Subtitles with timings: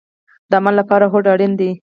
[0.49, 1.71] د عمل لپاره هوډ اړین دی